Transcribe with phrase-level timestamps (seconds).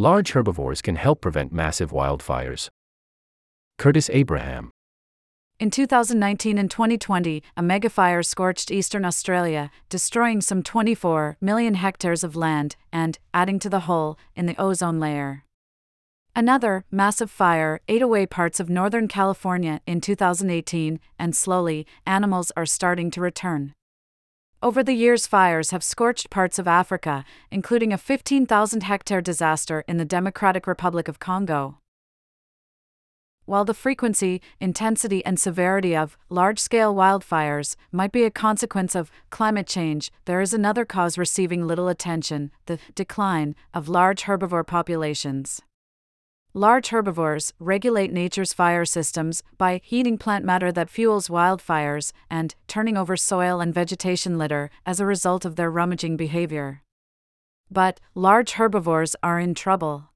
[0.00, 2.68] Large herbivores can help prevent massive wildfires.
[3.78, 4.70] Curtis Abraham.
[5.58, 12.36] In 2019 and 2020, a megafire scorched eastern Australia, destroying some 24 million hectares of
[12.36, 15.42] land and adding to the hole in the ozone layer.
[16.36, 22.66] Another massive fire ate away parts of Northern California in 2018, and slowly, animals are
[22.66, 23.74] starting to return.
[24.60, 29.98] Over the years, fires have scorched parts of Africa, including a 15,000 hectare disaster in
[29.98, 31.78] the Democratic Republic of Congo.
[33.44, 39.12] While the frequency, intensity, and severity of large scale wildfires might be a consequence of
[39.30, 45.62] climate change, there is another cause receiving little attention the decline of large herbivore populations.
[46.58, 52.96] Large herbivores regulate nature's fire systems by heating plant matter that fuels wildfires and turning
[52.96, 56.82] over soil and vegetation litter as a result of their rummaging behavior.
[57.70, 60.10] But large herbivores are in trouble.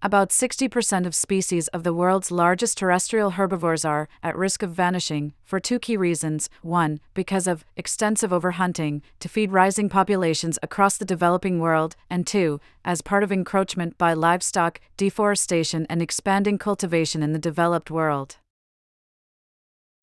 [0.00, 5.32] About 60% of species of the world's largest terrestrial herbivores are at risk of vanishing
[5.44, 6.48] for two key reasons.
[6.62, 12.60] One, because of extensive overhunting to feed rising populations across the developing world, and two,
[12.84, 18.36] as part of encroachment by livestock, deforestation, and expanding cultivation in the developed world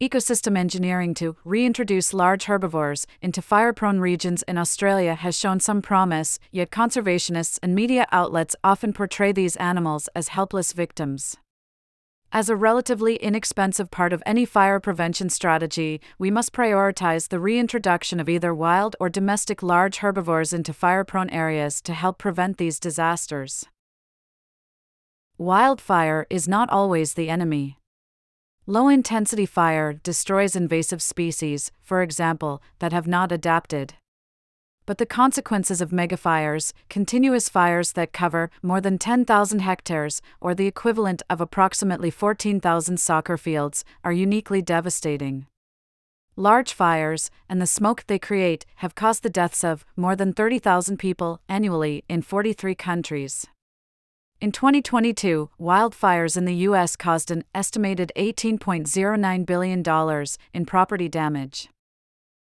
[0.00, 5.82] ecosystem engineering to reintroduce large herbivores into fire prone regions in Australia has shown some
[5.82, 11.36] promise, yet conservationists and media outlets often portray these animals as helpless victims.
[12.30, 18.20] As a relatively inexpensive part of any fire prevention strategy, we must prioritize the reintroduction
[18.20, 22.78] of either wild or domestic large herbivores into fire prone areas to help prevent these
[22.78, 23.64] disasters.
[25.38, 27.78] Wildfire is not always the enemy.
[28.70, 33.94] Low intensity fire destroys invasive species, for example, that have not adapted.
[34.84, 40.66] But the consequences of megafires, continuous fires that cover more than 10,000 hectares, or the
[40.66, 45.46] equivalent of approximately 14,000 soccer fields, are uniquely devastating.
[46.36, 50.98] Large fires, and the smoke they create, have caused the deaths of more than 30,000
[50.98, 53.46] people annually in 43 countries.
[54.40, 56.94] In 2022, wildfires in the U.S.
[56.94, 61.68] caused an estimated $18.09 billion in property damage.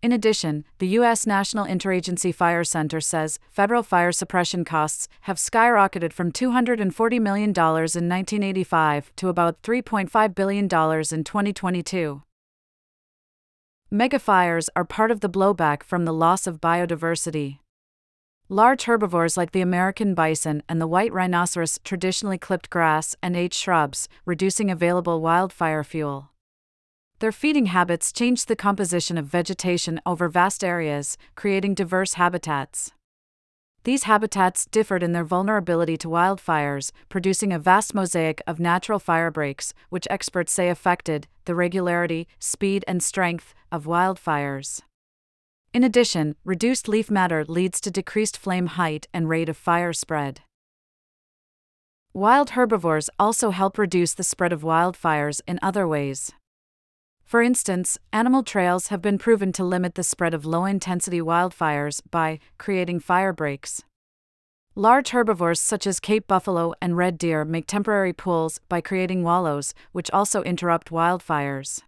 [0.00, 1.26] In addition, the U.S.
[1.26, 7.54] National Interagency Fire Center says federal fire suppression costs have skyrocketed from $240 million in
[7.54, 12.22] 1985 to about $3.5 billion in 2022.
[13.92, 17.58] Megafires are part of the blowback from the loss of biodiversity.
[18.52, 23.54] Large herbivores like the American bison and the white rhinoceros traditionally clipped grass and ate
[23.54, 26.32] shrubs, reducing available wildfire fuel.
[27.20, 32.92] Their feeding habits changed the composition of vegetation over vast areas, creating diverse habitats.
[33.84, 39.30] These habitats differed in their vulnerability to wildfires, producing a vast mosaic of natural fire
[39.30, 44.82] breaks, which experts say affected the regularity, speed, and strength of wildfires.
[45.74, 50.42] In addition, reduced leaf matter leads to decreased flame height and rate of fire spread.
[52.12, 56.30] Wild herbivores also help reduce the spread of wildfires in other ways.
[57.24, 62.02] For instance, animal trails have been proven to limit the spread of low intensity wildfires
[62.10, 63.82] by creating fire breaks.
[64.74, 69.72] Large herbivores such as Cape buffalo and red deer make temporary pools by creating wallows,
[69.92, 71.82] which also interrupt wildfires.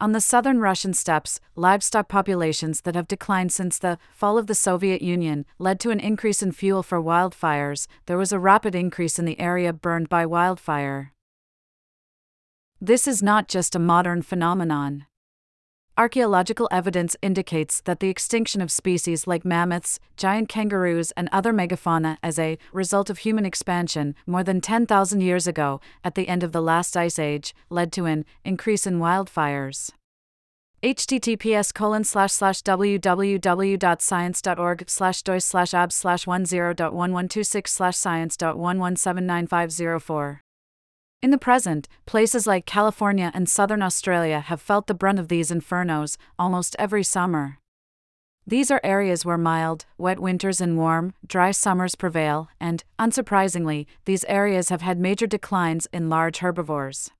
[0.00, 4.54] On the southern Russian steppes, livestock populations that have declined since the fall of the
[4.54, 7.88] Soviet Union led to an increase in fuel for wildfires.
[8.06, 11.14] There was a rapid increase in the area burned by wildfire.
[12.80, 15.06] This is not just a modern phenomenon.
[15.98, 22.18] Archaeological evidence indicates that the extinction of species like mammoths, giant kangaroos, and other megafauna
[22.22, 26.52] as a result of human expansion more than 10,000 years ago, at the end of
[26.52, 29.90] the last ice age, led to an increase in wildfires.
[30.84, 40.38] Https colon slash slash www.science.org slash dois slash abs slash 10.1126 slash science.117950
[41.20, 45.50] in the present, places like California and southern Australia have felt the brunt of these
[45.50, 47.58] infernos almost every summer.
[48.46, 54.24] These are areas where mild, wet winters and warm, dry summers prevail, and, unsurprisingly, these
[54.24, 57.10] areas have had major declines in large herbivores.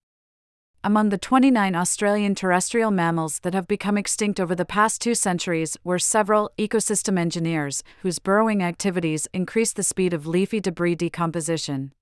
[0.85, 5.77] Among the 29 Australian terrestrial mammals that have become extinct over the past two centuries
[5.83, 11.93] were several ecosystem engineers whose burrowing activities increased the speed of leafy debris decomposition.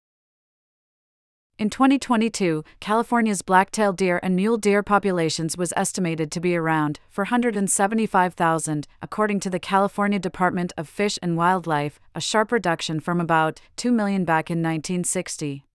[1.59, 8.87] In 2022, California's black-tailed deer and mule deer populations was estimated to be around 475,000,
[9.01, 13.91] according to the California Department of Fish and Wildlife, a sharp reduction from about 2
[13.91, 15.66] million back in 1960.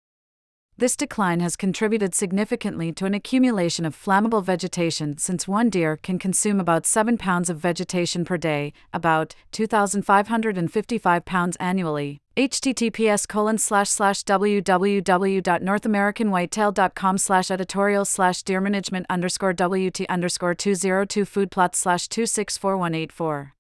[0.78, 6.18] This decline has contributed significantly to an accumulation of flammable vegetation since one deer can
[6.18, 13.90] consume about 7 pounds of vegetation per day, about 2,555 pounds annually https colon slash
[13.90, 23.54] slash www.northamericanwhitetail.com slash editorial slash deer management underscore wt underscore 202 food plot slash 264184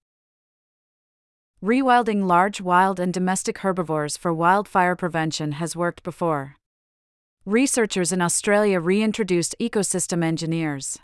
[1.61, 6.55] Rewilding large wild and domestic herbivores for wildfire prevention has worked before.
[7.45, 10.99] Researchers in Australia reintroduced ecosystem engineers,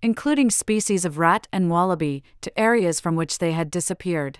[0.00, 4.38] including species of rat and wallaby, to areas from which they had disappeared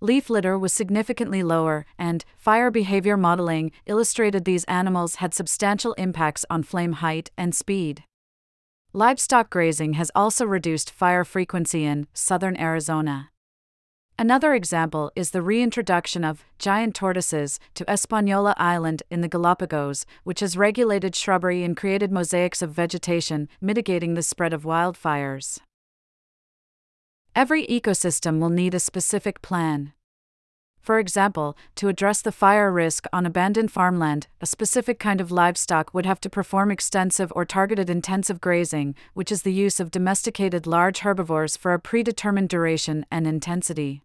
[0.00, 6.44] leaf litter was significantly lower, and fire behavior modeling illustrated these animals had substantial impacts
[6.50, 8.04] on flame height and speed.
[8.92, 13.29] Livestock grazing has also reduced fire frequency in southern Arizona.
[14.20, 20.40] Another example is the reintroduction of giant tortoises to Española Island in the Galapagos, which
[20.40, 25.60] has regulated shrubbery and created mosaics of vegetation, mitigating the spread of wildfires.
[27.34, 29.94] Every ecosystem will need a specific plan.
[30.82, 35.94] For example, to address the fire risk on abandoned farmland, a specific kind of livestock
[35.94, 40.66] would have to perform extensive or targeted intensive grazing, which is the use of domesticated
[40.66, 44.02] large herbivores for a predetermined duration and intensity.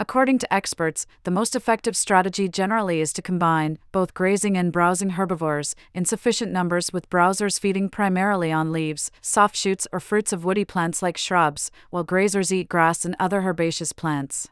[0.00, 5.10] According to experts, the most effective strategy generally is to combine both grazing and browsing
[5.10, 10.44] herbivores in sufficient numbers with browsers feeding primarily on leaves, soft shoots, or fruits of
[10.44, 14.48] woody plants like shrubs, while grazers eat grass and other herbaceous plants.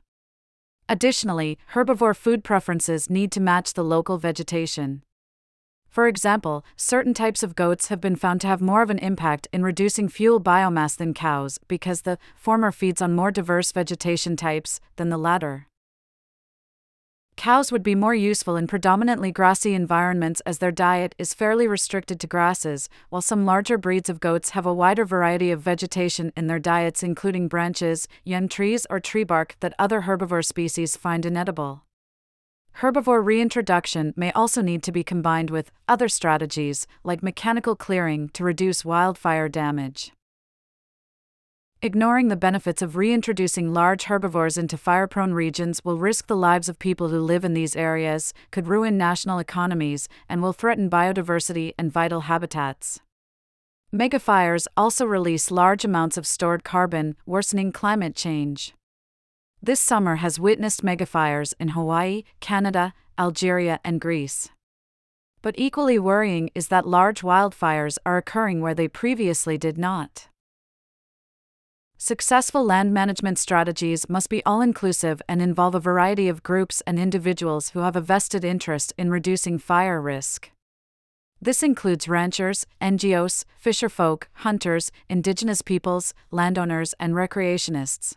[0.88, 5.02] Additionally, herbivore food preferences need to match the local vegetation.
[5.88, 9.48] For example, certain types of goats have been found to have more of an impact
[9.52, 14.80] in reducing fuel biomass than cows because the former feeds on more diverse vegetation types
[14.96, 15.68] than the latter.
[17.36, 22.18] Cows would be more useful in predominantly grassy environments as their diet is fairly restricted
[22.20, 26.46] to grasses, while some larger breeds of goats have a wider variety of vegetation in
[26.46, 31.85] their diets, including branches, young trees, or tree bark that other herbivore species find inedible.
[32.80, 38.44] Herbivore reintroduction may also need to be combined with other strategies, like mechanical clearing, to
[38.44, 40.12] reduce wildfire damage.
[41.80, 46.68] Ignoring the benefits of reintroducing large herbivores into fire prone regions will risk the lives
[46.68, 51.72] of people who live in these areas, could ruin national economies, and will threaten biodiversity
[51.78, 53.00] and vital habitats.
[53.90, 58.74] Megafires also release large amounts of stored carbon, worsening climate change.
[59.62, 64.50] This summer has witnessed megafires in Hawaii, Canada, Algeria, and Greece.
[65.42, 70.28] But equally worrying is that large wildfires are occurring where they previously did not.
[71.98, 76.98] Successful land management strategies must be all inclusive and involve a variety of groups and
[76.98, 80.50] individuals who have a vested interest in reducing fire risk.
[81.40, 88.14] This includes ranchers, NGOs, fisherfolk, hunters, indigenous peoples, landowners, and recreationists.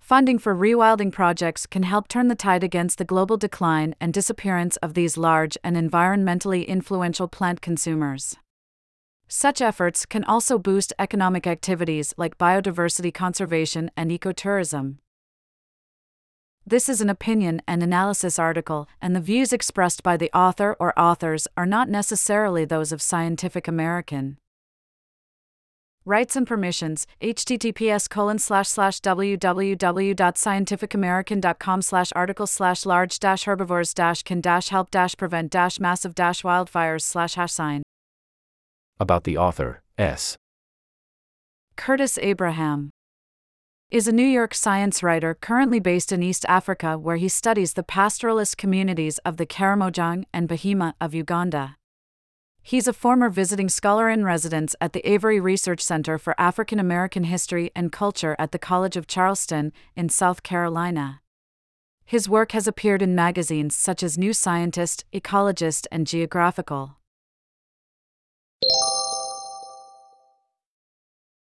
[0.00, 4.76] Funding for rewilding projects can help turn the tide against the global decline and disappearance
[4.78, 8.36] of these large and environmentally influential plant consumers.
[9.28, 14.96] Such efforts can also boost economic activities like biodiversity conservation and ecotourism.
[16.66, 20.98] This is an opinion and analysis article, and the views expressed by the author or
[20.98, 24.38] authors are not necessarily those of Scientific American.
[26.06, 34.22] Rights and permissions, https colon slash slash www.scientificamerican.com slash article slash large dash herbivores dash
[34.22, 37.82] can dash help dash prevent dash massive dash wildfires slash hash sign.
[38.98, 40.38] About the author, S.
[41.76, 42.88] Curtis Abraham
[43.90, 47.82] is a New York science writer currently based in East Africa where he studies the
[47.82, 51.76] pastoralist communities of the Karamojong and Bahima of Uganda.
[52.70, 57.24] He's a former visiting scholar in residence at the Avery Research Center for African American
[57.24, 61.20] History and Culture at the College of Charleston, in South Carolina.
[62.04, 66.98] His work has appeared in magazines such as New Scientist, Ecologist, and Geographical.